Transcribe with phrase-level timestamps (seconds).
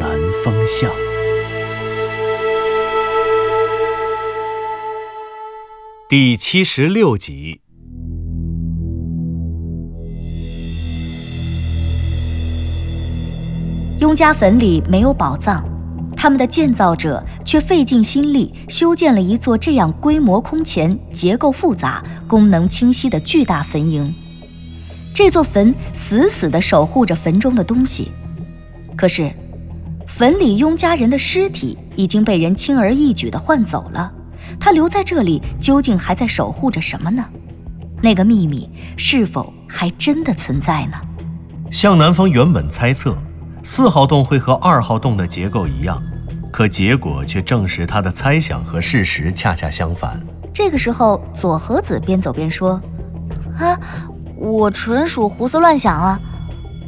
[0.00, 0.10] 南
[0.44, 0.90] 风向》
[6.08, 7.60] 第七十六集。
[14.00, 15.64] 雍家坟里没有宝藏，
[16.16, 24.12] 他们的建造者却费尽心力修建了一座这样规模空前、结构复杂、功能清晰的巨大坟茔。
[25.14, 28.10] 这座坟死死地守护着坟中的东西，
[28.94, 29.32] 可是，
[30.16, 34.10] 坟里雍家人的尸体已经被人轻而易举地换走了。
[34.58, 37.22] 他留在这里，究竟还在守护着什么呢？
[38.00, 40.96] 那个秘密是否还真的存在呢？
[41.70, 43.14] 向南风原本猜测
[43.62, 46.02] 四号洞会和二号洞的结构一样，
[46.50, 50.18] 可结果却证实他的猜想和事实恰恰相反。
[50.50, 52.80] 这个时候，左和子边走边说
[53.60, 53.78] ：“啊，
[54.34, 56.18] 我纯属胡思乱想啊！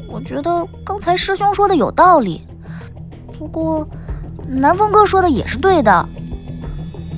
[0.08, 2.46] 我觉得刚才师兄说的有道理，
[3.38, 3.88] 不过
[4.46, 6.08] 南风哥说的也是对的。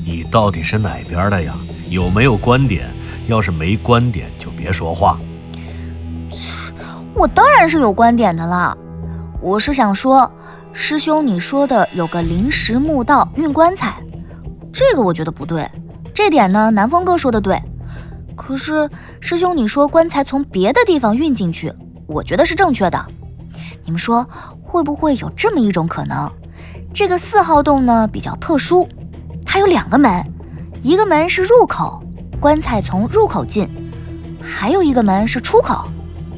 [0.04, 1.54] 你到底是哪边的呀？
[1.88, 2.86] 有没有观点？
[3.26, 5.18] 要是没观点，就别说话。
[7.14, 8.76] 我当然是有观点的啦。
[9.40, 10.30] 我是想说，
[10.72, 14.02] 师兄你说的有个临时墓道运棺材，
[14.72, 15.68] 这个我觉得不对。
[16.12, 17.60] 这点呢，南风哥说的对。
[18.36, 18.88] 可是
[19.20, 21.72] 师兄你说棺材从别的地方运进去，
[22.06, 23.06] 我觉得是正确的。
[23.84, 24.26] 你们说
[24.70, 26.30] 会不会有这么一种可能？
[26.94, 28.88] 这个四号洞呢比较特殊，
[29.44, 30.24] 它有两个门，
[30.80, 32.00] 一个门是入口，
[32.38, 33.66] 棺材从入口进；
[34.40, 35.88] 还有一个门是出口，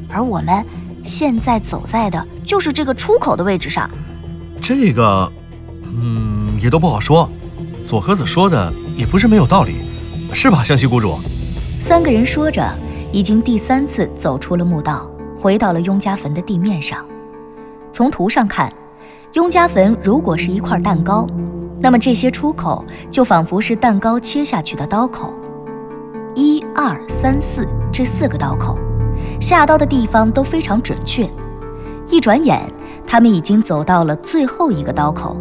[0.09, 0.65] 而我们
[1.05, 3.91] 现在走在的就是这个出口的位置上。
[4.63, 5.31] 这个，
[5.85, 7.29] 嗯，也都不好说。
[7.85, 9.75] 左和子说的也不是没有道理，
[10.33, 11.19] 是吧，湘西谷主？
[11.85, 12.67] 三个人说着，
[13.13, 15.07] 已经第三次走出了墓道，
[15.37, 17.05] 回到了雍家坟的地面上。
[17.93, 18.73] 从图上看，
[19.35, 21.27] 雍家坟如果是一块蛋糕，
[21.79, 25.35] 那么这些出口就仿佛是蛋糕切下去的刀口。
[26.35, 28.79] 一二三四这四个刀口，
[29.39, 31.29] 下刀的地方都非常准确。
[32.09, 32.61] 一转眼，
[33.07, 35.37] 他们已经走到了最后一个刀口，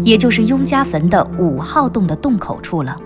[0.00, 2.96] 也就是雍家坟的五号洞的洞口处了。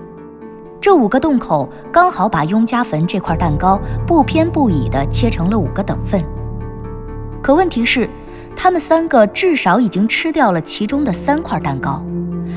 [0.81, 6.25] 这五个洞口刚好把雍家坟这块蛋糕不偏不倚地切成了五个等份。
[7.43, 8.09] 可问题是，
[8.57, 12.03] 他们三个至少已经吃掉了其中的三块蛋糕，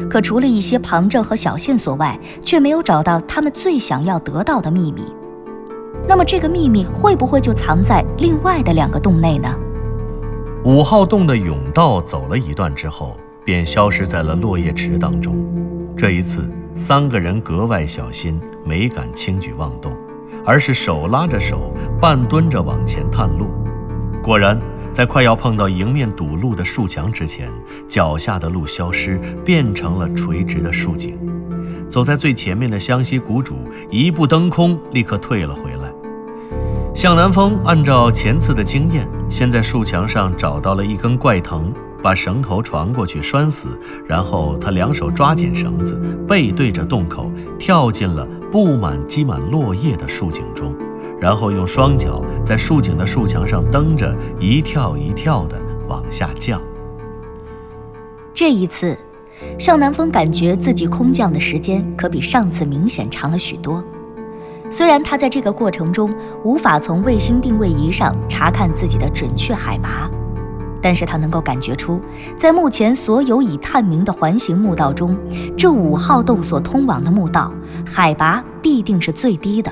[0.10, 5.04] 可除了一些旁证和小线索外，却没有找到他们最想要得到的秘密。
[6.08, 9.54] 那么，这个秘密会不会就藏在另外的两个洞内呢？
[10.64, 15.36] 五号洞的甬道走了一段之后，便消失在了落叶池当中。
[15.96, 19.92] 这一次，三个人格外小心，没敢轻举妄动，
[20.46, 23.46] 而是手拉着手，半蹲着往前探路。
[24.24, 24.60] 果然，
[24.92, 27.52] 在快要碰到迎面堵路的树墙之前，
[27.88, 31.18] 脚下的路消失，变成了垂直的竖井。
[31.88, 33.56] 走在最前面的湘西谷主
[33.90, 35.92] 一步登空，立刻退了回来。
[36.94, 41.72] 向南风按照前次的经验，先在树墙上找到了一根怪藤，
[42.04, 43.70] 把绳头传过去拴死，
[44.06, 50.76] 然后他两手抓紧绳子，背对着洞口，跳进了布满积满落叶的树井中，
[51.20, 56.62] 然后用双脚在竖井的竖墙上蹬着，一跳一跳地往下降。
[58.34, 58.98] 这一次，
[59.58, 63.84] 向南风感觉自己空降的时间可比上次明显长了许多。
[64.72, 66.14] 虽然他在这个过程中
[66.44, 70.10] 无法从卫星定位仪上查看自己的准确海拔，
[70.82, 72.00] 但是他能够感觉出，
[72.38, 75.18] 在目前所有已探明的环形墓道中，
[75.58, 77.52] 这五号洞所通往的墓道
[77.86, 79.72] 海拔必定是最低的，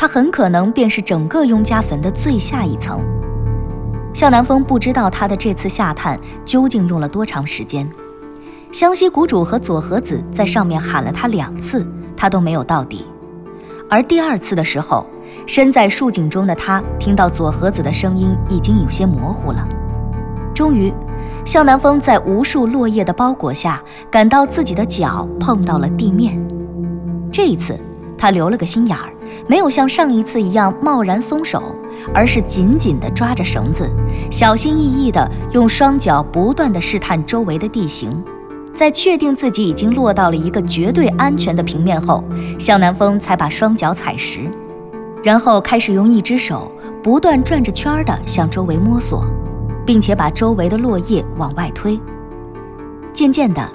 [0.00, 3.00] 它很可能便是整个雍家坟的最下一层。
[4.14, 7.90] 向南风不知道他的这次下探究竟用了多长时间，
[8.70, 11.84] 湘西谷主和左和子在上面喊了他两次，
[12.16, 13.04] 他都没有到底。
[13.90, 15.04] 而第二次的时候，
[15.46, 19.66] 身在树井中的他听到左和子的声音已经有些模糊了。
[20.54, 20.94] 终于，
[21.44, 26.40] 向南风在无数落叶的包裹下，感到自己的脚碰到了地面。
[27.32, 27.76] 这一次，
[28.16, 29.12] 他留了个心眼儿，
[29.48, 31.74] 没有像上一次一样贸然松手，
[32.14, 33.90] 而是紧紧地抓着绳子，
[34.30, 38.22] 小心翼翼地用双脚不断地试探周围的地形。
[38.74, 42.22] 在确定自己已经落到了一个绝对安全的平面后，
[42.58, 44.42] 向南风才把双脚踩实，
[45.24, 46.70] 然后开始用一只手
[47.02, 49.24] 不断转着圈儿地向周围摸索，
[49.84, 51.98] 并且把周围的落叶往外推。
[53.12, 53.68] 渐渐的，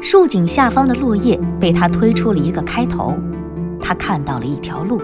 [0.00, 3.14] 树井下方的落叶被他推出了一个开头，
[3.82, 5.02] 他看到了一条路。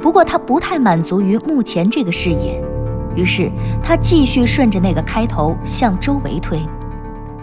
[0.00, 2.62] 不过他不太满足于目前这个视野，
[3.16, 3.50] 于是
[3.82, 6.60] 他继续顺着那个开头向周围推。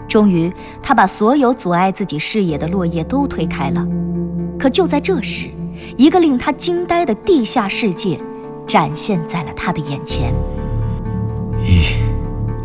[0.08, 0.50] 终于，
[0.82, 3.86] 他把所有阻碍自己视野的落叶都推开了。
[4.58, 5.50] 可就在这时，
[5.96, 8.18] 一个令他惊呆的地下世界
[8.66, 10.32] 展现在了他的眼前。
[11.60, 11.82] 一、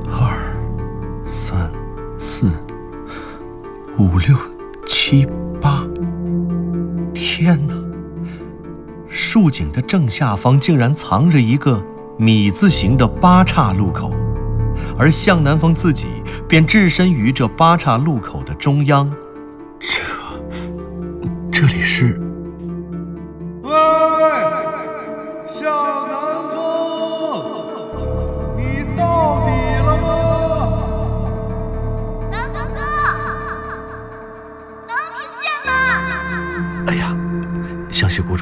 [0.10, 0.56] 二、
[1.26, 1.70] 三、
[2.18, 2.46] 四、
[3.98, 4.38] 五、六、
[4.86, 5.41] 七、八。
[7.42, 7.74] 天哪！
[9.08, 11.84] 竖井的正下方竟然藏着一个
[12.16, 14.14] 米字形的八岔路口。
[14.96, 16.06] 而向南风自己
[16.48, 19.12] 便置身于这八岔路口的中央，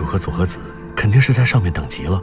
[0.09, 0.59] 和佐和子
[0.95, 2.19] 肯定是在上面等急了，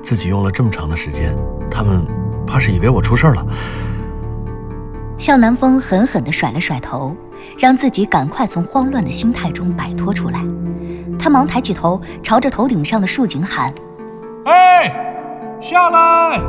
[0.00, 1.36] 自己用了这么长的时间，
[1.68, 2.06] 他们。
[2.48, 3.46] 怕是以为我出事了。
[5.18, 7.14] 向南风狠狠地甩了甩头，
[7.58, 10.42] 让自己赶快从慌乱的心态中摆脱出来。
[11.18, 13.70] 他忙抬起头，朝着头顶上的树井喊
[14.48, 16.40] ：“哎，下来！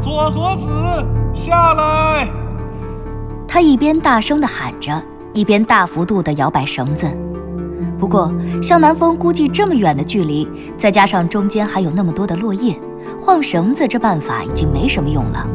[0.00, 2.26] 左和子，下来！”
[3.46, 5.02] 他一边大声地喊着，
[5.34, 7.06] 一边大幅度地摇摆绳子。
[7.98, 8.30] 不过，
[8.62, 10.46] 向南风估计这么远的距离，
[10.76, 12.78] 再加上中间还有那么多的落叶。
[13.20, 15.46] 晃绳子这办法已经没什么用了，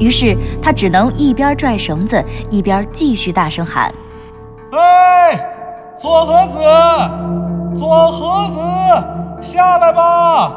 [0.00, 3.94] 于是他只能一边拽绳子，一边继续大声喊
[4.72, 5.38] ：“哎，
[5.98, 6.58] 左和子，
[7.78, 8.58] 左和子，
[9.40, 10.48] 下来吧！”“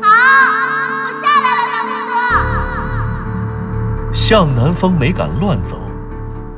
[0.00, 2.12] 好，我下来了，南风哥。”
[4.12, 5.76] 向南风没敢乱走，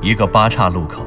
[0.01, 1.03] 一个八岔路口，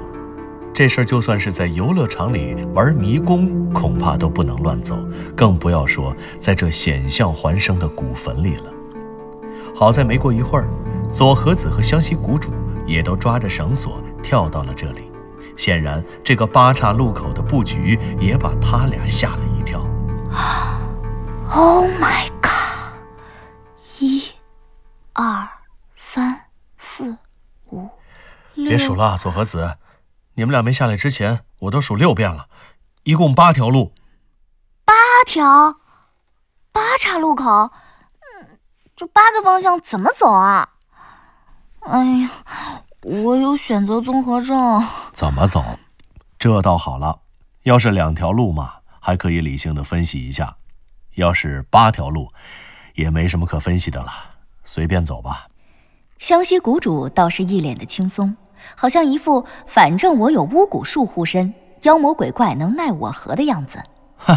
[0.77, 4.95] 这事儿就算是在游乐场里玩迷宫，恐怕都不能乱走。
[5.35, 8.65] 更不要说在这险象环生的古坟里了。
[9.75, 10.69] 好在没过一会儿，
[11.11, 12.51] 左和子和湘西谷主
[12.85, 15.11] 也都抓着绳索跳到了这里。
[15.57, 19.81] 显然，这个八岔路口的布局也把他俩吓了一跳。
[20.31, 20.79] 啊
[21.55, 22.93] ！Oh my god！
[23.99, 24.25] 一、
[25.15, 25.49] 二、
[25.97, 26.39] 三、
[26.77, 27.17] 四、
[27.71, 27.89] 五、
[28.53, 28.69] 六……
[28.69, 29.77] 别数了，左和子，
[30.37, 32.49] 你们俩没下来之前，我都数六遍了，
[33.05, 33.93] 一共八条路。
[34.85, 34.95] 八
[35.27, 35.81] 条
[36.73, 38.59] 八岔路口，嗯，
[38.95, 40.69] 这八个方向怎么走啊？
[41.81, 42.31] 哎呀，
[43.03, 44.85] 我有选择综合症。
[45.15, 45.65] 怎么走？
[46.39, 47.21] 这倒好了，
[47.63, 50.59] 要是两条路嘛，还可以理性的分析一下；
[51.15, 52.31] 要是八条路，
[52.95, 54.13] 也没什么可分析的了，
[54.65, 55.49] 随便走吧。
[56.19, 58.37] 湘西谷主倒是一脸的轻松，
[58.75, 63.83] 好像一副反正我有巫蛊术护身，妖魔鬼怪能奈我何的样子。
[64.17, 64.37] 哼。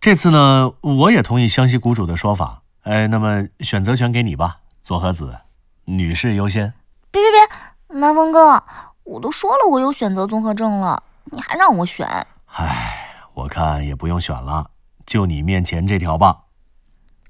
[0.00, 2.60] 这次呢，我也同意湘西谷主的说法。
[2.82, 5.38] 哎，那么选择权给你吧，左和子，
[5.86, 6.74] 女士优先。
[7.10, 8.62] 别别别，南风哥，
[9.04, 12.06] 我都说了我有选择综合症了，你还让我选？
[12.52, 14.66] 哎，我看也不用选了，
[15.06, 16.40] 就你面前这条吧。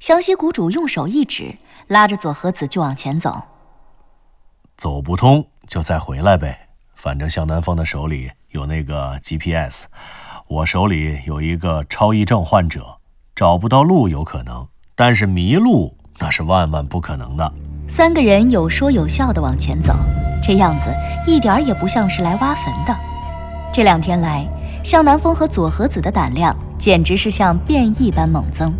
[0.00, 3.42] 湘西谷主用手一指，拉着左和子就往前走。
[4.76, 9.86] 走不通就再回来呗，反正向南风的手里有那个 GPS。
[10.46, 12.98] 我手里有一个超忆症患者，
[13.34, 17.52] 找不到路有可能，但是迷路那是万万不可能的。
[17.88, 19.94] 三个人有说有笑的往前走，
[20.42, 20.94] 这样子
[21.26, 22.96] 一点也不像是来挖坟的。
[23.72, 24.46] 这两天来，
[24.84, 28.72] 向南风和左和子的胆量简直是像变异般猛增，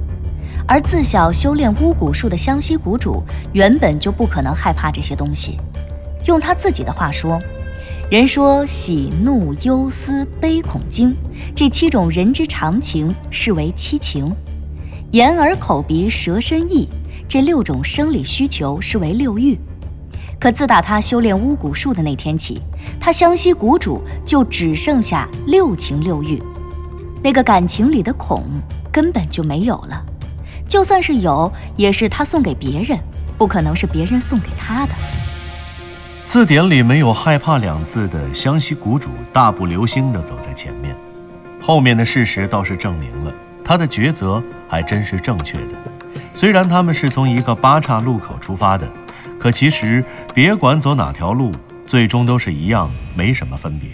[0.69, 3.23] 而自小修炼巫蛊术的湘西谷主
[3.53, 5.59] 原本就不可能害怕这些东西。
[6.27, 7.41] 用他自己的话说。
[8.11, 11.17] 人说喜怒忧思悲恐惊
[11.57, 14.31] 这七种人之常情视为七情，
[15.13, 16.87] 眼耳口鼻舌身意
[17.27, 19.59] 这六种生理需求视为六欲。
[20.39, 22.61] 可自打他修炼巫蛊术的那天起，
[23.01, 26.41] 他湘西谷主就只剩下六情六欲，
[27.23, 28.45] 那个感情里的恐
[28.93, 30.05] 根本就没有了。
[30.69, 32.99] 就算是有，也是他送给别人，
[33.39, 34.93] 不可能是别人送给他的。
[36.25, 40.97] 字典里没有“害怕”两字的湘西谷主大步流星地走在前面，
[41.61, 45.77] 后面的事实倒是证明了他的抉择还真是正确的。
[46.33, 48.91] 虽然他们是从一个八岔路口出发的，
[49.39, 50.03] 可其实
[50.35, 51.53] 别管走哪条路，
[51.87, 53.91] 最终都是一样，没什么分别。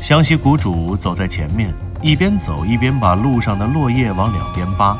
[0.00, 4.96] 湘西谷主走在前面，一边走一边把路上的落叶往两边扒。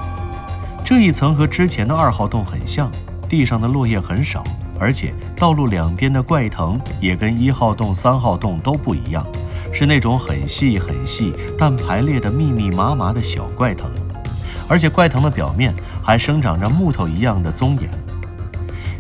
[0.85, 2.91] 这一层和之前的二号洞很像，
[3.29, 4.43] 地上的落叶很少，
[4.79, 9.27] 而且道路两边的怪藤也跟一号洞、三号洞都不一样。
[9.73, 13.91] 是那种很细很细，但排列的密密麻麻的小怪藤，
[14.67, 17.91] 而且怪藤的表面还生长着木头一样的棕眼。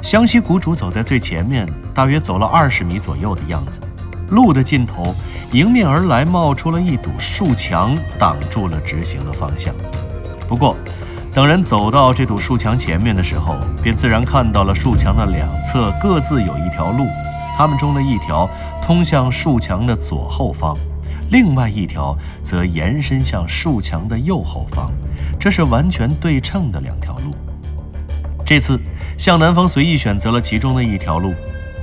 [0.03, 3.81] 湘西谷主走在最前面，大约走了二十米左右的样子。
[4.29, 5.15] 路的尽头，
[5.53, 9.75] 迎面而来冒出了一堵树墙，挡住了直行的方向。
[10.47, 10.77] 不过，
[11.39, 17.07] 等人走到这堵树墙前面的时候，便自然看到了树墙的两侧各自有一条路。
[17.57, 18.51] 他们中的一条
[18.83, 20.77] 通向树墙的左后方，
[21.31, 24.91] 另外一条则延伸向树墙的右后方，
[25.39, 27.33] 这是完全对称的两条路。
[28.45, 28.77] 这次
[29.17, 31.33] 向南风随意选择了其中的一条路，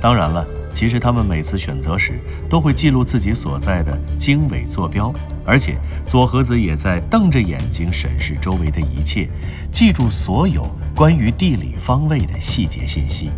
[0.02, 5.10] 当然了，其实他们每次选择时都会记录自己所在的经纬坐标，
[5.46, 9.28] 而且左和子也在瞪着眼睛审视周围的一切，
[9.70, 13.30] 记住所有关于地理方位的细节信息。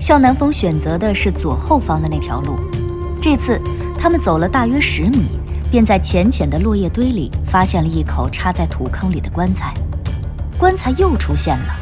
[0.00, 2.58] 向南风选择的是左后方的那条路。
[3.20, 3.60] 这次
[3.98, 5.28] 他们走了大约十米，
[5.70, 9.74] 便在浅浅的落叶堆里发现了一口插在土坑里的棺材。
[10.58, 11.74] 棺材又出现了。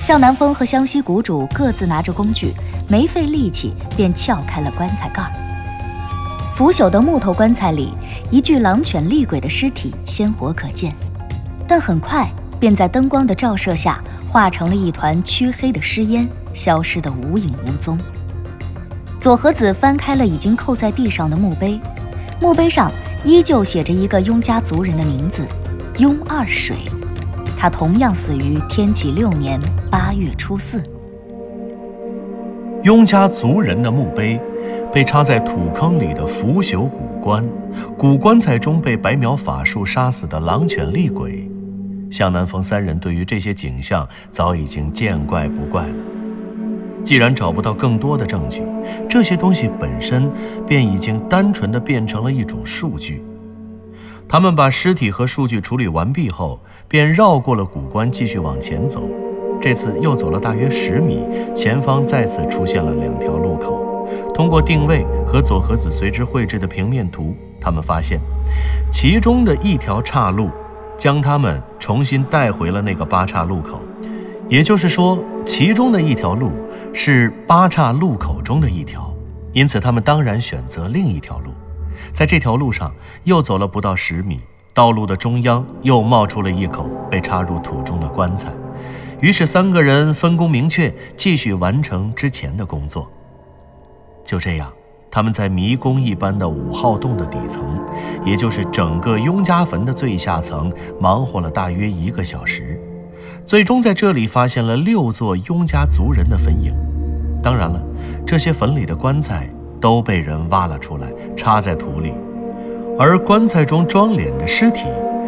[0.00, 2.54] 向南风和湘西谷主各自拿着工具，
[2.88, 5.30] 没费力气便撬开了棺材盖儿。
[6.60, 7.94] 腐朽的木头棺材里，
[8.30, 10.92] 一具狼犬厉鬼的尸体鲜活可见，
[11.66, 13.98] 但很快便在灯光的照射下
[14.28, 16.28] 化成了一团黢黑的尸烟。
[16.52, 17.98] 消失得无影无踪。
[19.18, 21.80] 左和子翻开了已经扣在地上的墓碑，
[22.42, 22.92] 墓碑上
[23.24, 25.46] 依旧写着一个雍家族人的名字——
[25.96, 26.76] 雍二水。
[27.56, 29.58] 他同样死于天启六年
[29.90, 30.82] 八月初四。
[32.82, 34.38] 雍家族人的墓碑
[34.92, 37.44] 被插在土坑里的腐朽古棺，
[37.96, 41.48] 古棺材中被白苗法术杀死的狼犬厉鬼。
[42.10, 45.94] 向南风三人对于这些景象早已经见怪不怪了。
[47.04, 48.62] 既然找不到更多的证据，
[49.08, 50.28] 这些东西本身
[50.66, 53.22] 便已经单纯的变成了一种数据。
[54.28, 59.02] 他们把尸体和数据处理完毕后，便绕过了古棺，继续往前走。
[59.60, 63.79] 这次又走了大约十米，前方再次出现了两条路口。
[64.40, 68.18] 通过定位和左和子随之绘制的平面图，他们发现，
[68.90, 70.48] 其中的一条岔路，
[70.96, 73.82] 将他们重新带回了那个八岔路口。
[74.48, 76.52] 也就是说，其中的一条路。
[76.94, 79.14] 是八岔路口中的一条，
[79.52, 81.52] 因此他们当然选择另一条路。
[82.10, 82.90] 在这条路上
[83.24, 84.40] 又走了不到十米，
[84.72, 88.50] 道路的中央又冒出了一口被插入土中的棺材。
[89.20, 93.06] 于是三个人分工明确，继续完成之前的工作。
[94.30, 94.72] 就这样，
[95.10, 97.64] 他们在迷宫一般的五号洞的底层，
[98.24, 102.80] 也就是整个雍家坟的最下层，忙活了大约一个小时。
[103.44, 106.72] 最终在这里发现了六座雍家族人的坟茔，
[107.42, 107.82] 当然了，
[108.24, 112.12] 这些坟里的棺材都被人挖了出来，插在土里，
[112.96, 114.84] 而棺材中装殓的尸体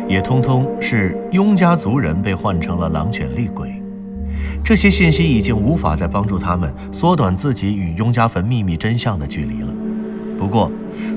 [0.07, 3.82] 也通通是雍家族人被换成了狼犬厉鬼。
[4.65, 9.75] 这些信息已经无法再帮助他们缩短自己与雍家坟秘密真相的距离了。
[10.39, 10.71] 不过，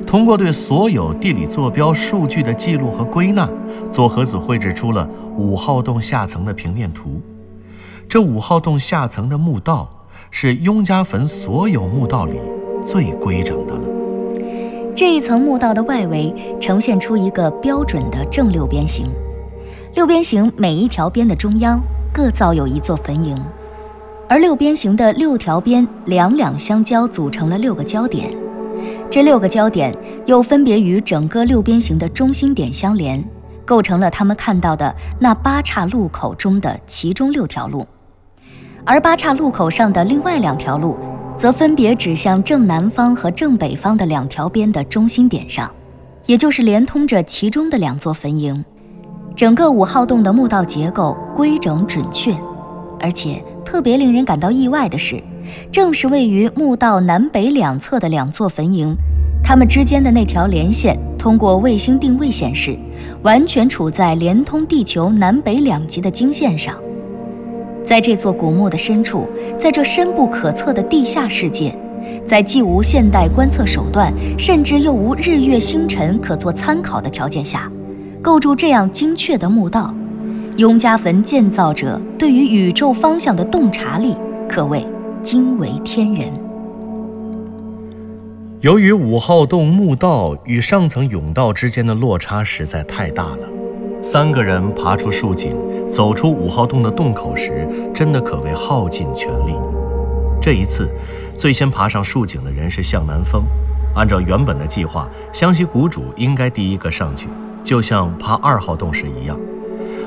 [0.06, 3.50] 通过对所有地理坐标数据的记录和归纳，
[3.92, 7.22] 左和子绘制出了五号洞下层的平面图。
[8.08, 9.90] 这五号洞下层的墓道
[10.30, 12.36] 是雍家坟所有墓道里
[12.86, 13.82] 最规整的了。
[14.96, 19.08] 这一层墓道的外围呈现出一个标准的正六边形，
[19.96, 21.82] 六边形每一条边的中央
[22.16, 23.38] 各造有一座坟茔，
[24.30, 28.34] 而六边形的六条边两两相交，组成了六个焦点。
[29.12, 29.94] 这六个焦点
[30.26, 33.22] 又分别与整个六边形的中心点相连，
[33.66, 37.86] 构成了他们看到的那八岔路口中的其中六条路。
[38.86, 40.96] 而八岔路口上的另外两条路，
[41.38, 45.70] 则分别指向正南方和正北方的两条边的中心点上，
[46.28, 48.64] 也就是连通着其中的两座坟茔。
[49.36, 52.34] 整个五号洞的墓道结构规整准确，
[53.02, 55.22] 而且特别令人感到意外的是。
[55.70, 58.96] 正是位于墓道南北两侧的两座坟茔，
[59.44, 62.78] 它们之间的那条连线，通过卫星定位显示，
[63.24, 66.74] 完全处在连通地球南北两极的经线上。
[67.86, 69.28] 在这座古墓的深处，
[69.60, 71.78] 在这深不可测的地下世界，
[72.26, 77.70] 在既无现代观测手段，甚至又无日月星辰可做参考的条件下，
[78.26, 79.94] 构筑这样精确的墓道，
[80.58, 84.18] 雍家坟建造者对于宇宙方向的洞察力
[84.50, 84.84] 可谓
[85.22, 86.34] 惊为天人。
[88.62, 93.48] 由于五号洞墓道与上层甬道之间的落差实在太大了，
[94.02, 95.56] 三个人爬出竖井，
[95.88, 99.54] 走出五号洞的洞口时，真的可谓耗尽全力。
[100.42, 100.90] 这一次，
[101.38, 103.44] 最先爬上竖井的人是向南风。
[103.94, 107.28] 按照原本的计划，湘西谷主应该第一个上去，
[107.66, 109.38] 就像爬二号洞时一样。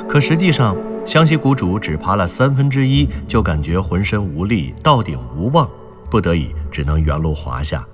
[0.09, 0.75] 可实际上，
[1.05, 5.69] 湘西谷主只爬了三分之一，就感觉浑身无力，到顶无望，
[6.09, 7.87] 不得已只能原路滑下。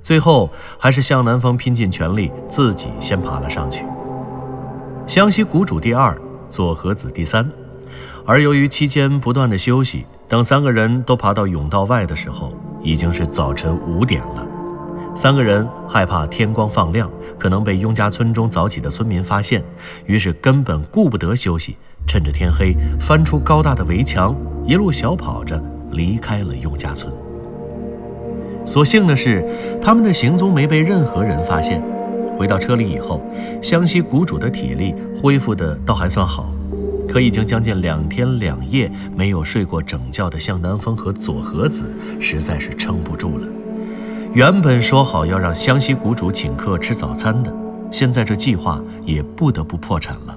[0.00, 3.84] 最后，还是向南风拼尽全力，自己先爬了上去。
[5.06, 6.16] 湘西谷主第二，
[6.48, 7.50] 左和子第三。
[8.24, 10.04] 而由于期间不断的休息。
[10.28, 14.44] 等三个人都爬到甬道外的时候，已经是早晨五点了。
[15.16, 19.64] 三个人害怕天光放亮可能被雍家村中早起的村民发现，
[20.04, 21.74] 于是根本顾不得休息，
[22.06, 27.10] 趁着天黑翻出高大的围墙，一路小跑着离开了雍家村。
[28.66, 29.42] 所幸的是，
[29.80, 31.82] 他们的行踪没被任何人发现。
[32.36, 33.22] 回到车里以后，
[33.62, 36.52] 湘西谷主的体力恢复的倒还算好。
[37.08, 43.46] 可已经将近两天两夜没有睡过整觉的向南风和左和子实在是撑不住了。
[44.36, 47.50] 原本说好要让湘西谷主请客吃早餐的，
[47.90, 50.36] 现在这计划也不得不破产了。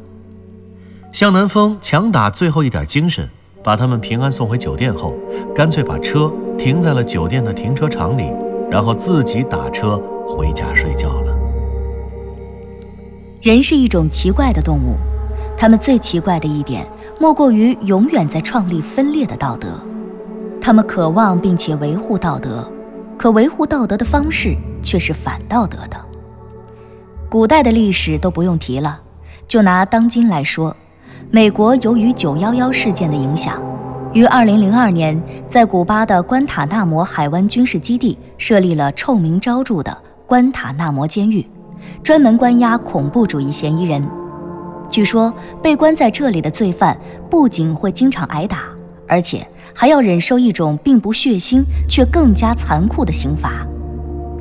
[1.11, 3.29] 向南风强打最后一点精神，
[3.61, 5.13] 把他们平安送回酒店后，
[5.53, 8.31] 干脆把车停在了酒店的停车场里，
[8.71, 11.37] 然后自己打车回家睡觉了。
[13.41, 14.95] 人是一种奇怪的动物。
[15.57, 16.87] 他们最奇怪的一点，
[17.19, 19.77] 莫过于永远在创立分裂的道德。
[20.61, 22.65] 他们渴望并且维护道德，
[23.19, 25.97] 可维护道德的方式却是反道德的。
[27.29, 28.97] 古代的历史都不用提了，
[29.45, 30.73] 就拿当今来说，
[31.29, 33.61] 美国由于九幺幺事件的影响，
[34.13, 41.45] 于二零零二年在古巴的关塔那摩海湾军事基地设立了臭名昭著的关塔那摩监狱，
[42.01, 44.01] 专门关押恐怖主义嫌疑人。
[44.89, 46.97] 据说被关在这里的罪犯
[47.29, 48.59] 不仅会经常挨打，
[49.09, 49.45] 而且
[49.79, 53.65] 还要忍受一种并不血腥却更加残酷的刑罚。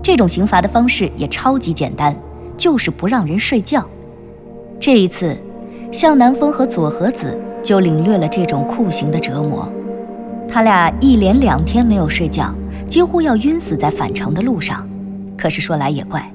[0.03, 2.13] 这种刑罚的方式也超级简单，
[2.57, 3.89] 就是不让人睡觉。
[4.81, 5.39] 这一次，
[5.93, 9.71] 向南风和左和子就领略了这种酷刑的折磨。
[10.49, 12.53] 他俩一连两天没有睡觉，
[12.89, 14.85] 几乎要晕死在返程的路上。
[15.37, 16.29] 可是说来也怪，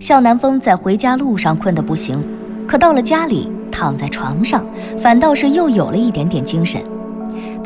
[0.00, 2.24] 向南风在回家路上困得不行，
[2.66, 3.50] 可到了家里。
[3.70, 4.64] 躺在床上，
[4.98, 6.80] 反倒是又有了一点点精神。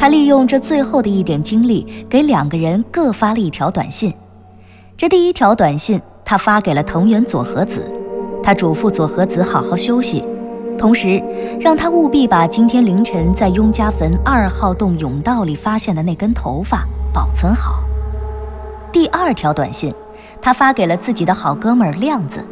[0.01, 4.11] 他利用这最后的一点精力，给两个人各发了一条短信。
[4.97, 7.85] 这第一条短信，他发给了藤原佐和子，
[8.43, 10.25] 他嘱咐佐和子好好休息，
[10.79, 11.23] 同时
[11.61, 17.85] 让他务必把今天凌晨在雍家坟二号洞甬道里发现的那根头发保存好。
[18.91, 19.93] 第二条短信，
[20.41, 22.43] 他发给了自己的好哥们亮子。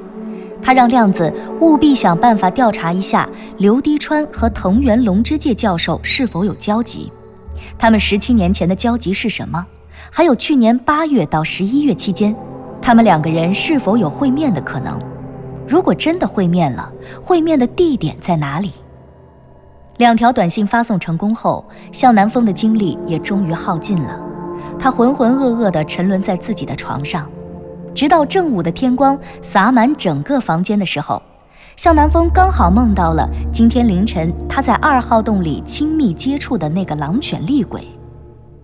[0.61, 7.11] 他让亮子务必想办法调查一下刘滴川和藤原龙之介教授是否有交集，
[7.79, 9.65] 他们十七年前的交集是什么？
[10.11, 12.35] 还有去年八月到十一月期间，
[12.83, 15.01] 他们两个人是否有会面的可能？
[15.67, 16.91] 如果真的会面了，
[17.23, 18.73] 会面的地点在哪里？
[19.99, 24.21] 两条短信发送成功后，向南风的精力也终于耗尽了，
[24.79, 27.29] 他浑浑噩噩地沉沦在自己的床上。
[27.95, 31.21] 直到正午的天光洒满整个房间的时候，
[31.79, 37.87] 向南风刚好梦到了今天凌晨他在二号洞里亲密接触的那个狼犬厉鬼。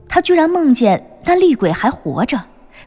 [0.08, 2.36] 他居然梦见那厉鬼还活着，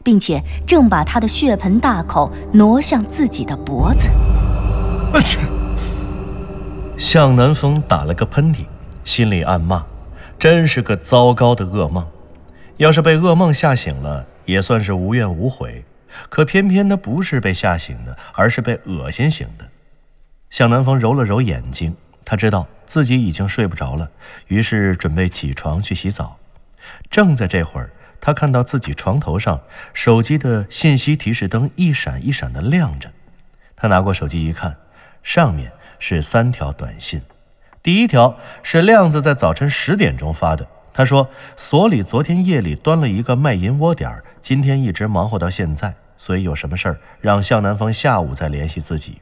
[0.04, 4.06] 并且正把他的血盆大口挪向自己的脖子。
[5.14, 5.38] 我去！
[6.98, 8.66] 向南风打了个喷嚏，
[9.04, 9.82] 心里暗骂：
[10.38, 12.06] 真是个糟糕的噩梦。
[12.76, 15.86] 要是被噩梦吓醒了，也算是无怨无悔。
[16.28, 19.64] 可偏偏他不是被吓醒的，而是被恶心醒的。
[20.50, 24.10] 向南风揉了揉眼睛，他知道自己已经睡不着了，
[24.46, 26.38] 于是准备起床去洗澡。
[27.10, 29.60] 正在这会儿，他看到自己床头上
[29.92, 33.10] 手机的信息提示灯一闪一闪的亮着。
[33.76, 34.76] 他拿过手机一看，
[35.22, 37.22] 上面是三条短信。
[37.82, 45.94] 第一条是亮子在早晨十点钟发的，他说所里昨天夜里端了一个卖淫窝点，今天一直忙活到现在。
[46.16, 49.20] 所以有什么事儿，让向南风下午再联系自己。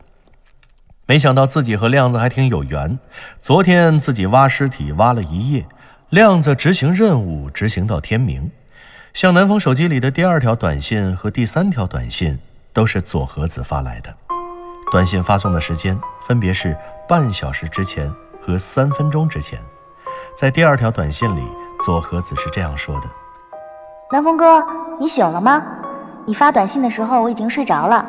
[1.07, 2.99] 没想到自己和亮子还挺有缘。
[3.39, 5.65] 昨天自己挖尸体挖了一夜，
[6.11, 8.51] 亮子执行任务执行到天明。
[9.15, 12.39] 向南风手机里的第二条短信和第三条短信
[12.73, 14.13] 都是左和子发来的，
[14.91, 16.77] 短信发送的时间分别是
[17.09, 18.13] 半小时之前
[18.45, 19.59] 和三分钟之前。
[20.37, 21.43] 在第二条短信里，
[21.85, 23.07] 左和子是这样说的
[24.13, 24.63] ：“南风哥，
[24.99, 25.63] 你醒了吗？
[26.27, 28.05] 你发短信的时候我已经睡着了，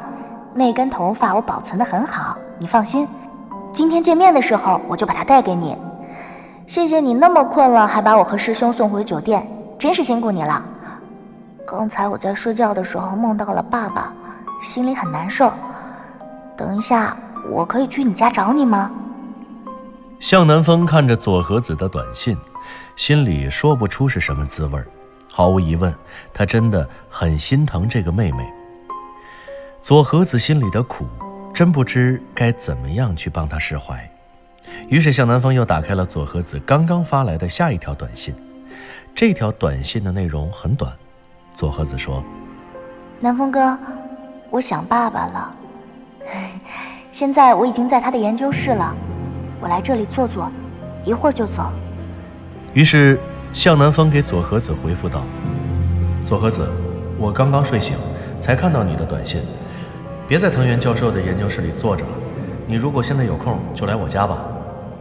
[0.54, 3.08] 那根头发我保存的很好，你放心。
[3.74, 5.76] 今天见面的时候我就把它带给你。
[6.65, 10.63] 谢谢你那么困了还把我和师兄送回酒店，真是辛苦你了。”
[11.67, 14.13] 刚才我在睡觉的时候梦到了爸爸，
[14.63, 15.52] 心里很难受。
[16.56, 17.15] 等一下，
[17.52, 18.89] 我可以去你家找你吗？
[20.20, 22.36] 向南风看着左和子的短信，
[22.96, 24.82] 心里说不出是什么滋味
[25.32, 25.93] 毫无疑问，
[26.34, 28.52] 他真的很心疼这个妹妹。
[29.82, 31.06] 左和子心里的苦，
[31.58, 34.08] 真不知该怎么样去帮他释怀。
[34.89, 38.36] 于是向南风又打开了左和子刚刚发来的下一条短信。
[39.15, 40.93] 这条短信的内容很短。
[41.56, 42.24] 佐和子说
[43.20, 43.76] ：“南风哥，
[44.52, 45.56] 我想爸爸了。
[47.12, 48.93] 现在我已经在他的研究室了，
[49.60, 50.52] 我来这里坐坐，
[51.04, 51.72] 一会儿就走。”
[52.76, 53.20] 于是
[53.52, 55.24] 向南风给佐和子回复道
[56.24, 56.70] ：“佐和子，
[57.17, 57.98] 我刚刚睡醒，
[58.39, 59.41] 才看到你的短信。
[60.28, 62.12] 别在藤原教授的研究室里坐着了，
[62.66, 64.40] 你如果现在有空，就来我家吧。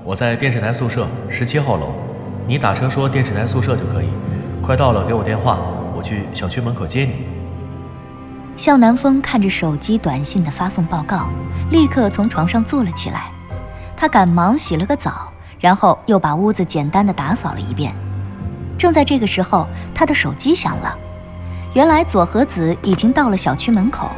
[0.04, 1.92] 我在电视台宿舍十七号楼，
[2.46, 4.06] 你打车说电视台宿舍就可以。
[4.62, 5.58] 快到了，给我电话。”
[5.96, 7.24] 我去小区门口接你。
[8.54, 11.26] 向南风看着手机短信的发送报告，
[11.70, 13.30] 立刻从床上坐了起来。
[13.96, 17.94] 他赶忙洗了个澡，然后又把屋子简单的打扫了一遍。
[18.76, 20.94] 正在这个时候，他的手机响了。
[21.72, 24.10] 原来佐和子已经到了小区门口。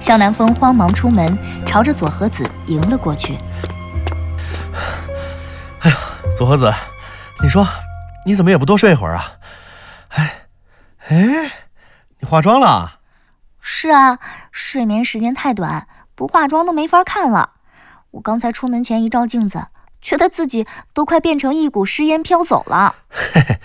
[0.00, 3.38] 向南风慌忙出门，朝着左和子迎了过去。
[5.80, 5.96] 哎呀，
[6.36, 6.72] 左和子，
[7.42, 7.66] 你说
[8.26, 9.32] 你怎么也不多睡一会儿啊？
[10.08, 10.36] 哎。
[11.08, 11.50] 哎，
[12.20, 13.00] 你化妆了？
[13.58, 14.18] 是啊，
[14.52, 17.54] 睡眠时间太短，不化妆都没法看了。
[18.12, 19.68] 我刚才出门前一照镜子，
[20.00, 22.94] 觉得自己都快变成一股尸烟飘走了。
[23.08, 23.60] 嘿嘿，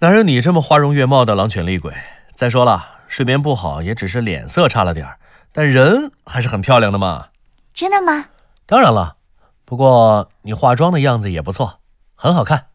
[0.00, 1.94] 哪有你这么花容月貌的狼犬厉鬼？
[2.34, 5.18] 再说了，睡眠不好也只是脸色差了点儿，
[5.56, 7.28] 但人还是很漂亮的嘛。
[7.72, 8.26] 真的吗？
[8.66, 9.16] 当然了，
[9.64, 11.80] 不过你化妆的样子也不错，
[12.14, 12.66] 很好看。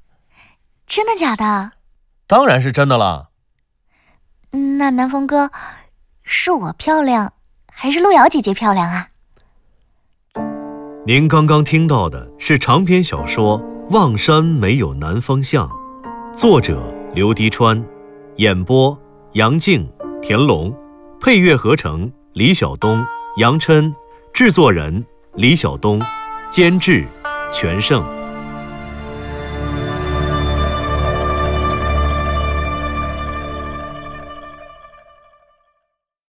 [0.88, 1.74] 真的假的？
[2.26, 3.30] 当然是真的了。
[4.50, 5.52] 那南风哥，
[6.24, 7.34] 是我漂亮，
[7.72, 9.10] 还是路遥姐姐漂亮啊？
[11.06, 13.60] 您刚刚听到的是长篇小说
[13.91, 15.70] 《望山没有南风向》，
[16.36, 16.82] 作者
[17.13, 17.86] 刘迪川，
[18.38, 19.00] 演播
[19.34, 19.88] 杨静、
[20.20, 20.76] 田龙，
[21.20, 23.94] 配乐合成李晓东、杨琛，
[24.32, 26.02] 制作人李晓东，
[26.50, 27.06] 监制
[27.52, 28.21] 全胜。